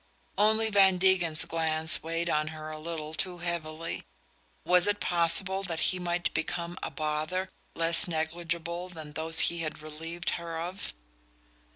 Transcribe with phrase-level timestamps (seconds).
[0.39, 4.03] Only Van Degen's glance weighed on her a little too heavily.
[4.65, 9.83] Was it possible that he might become a "bother" less negligible than those he had
[9.83, 10.93] relieved her of?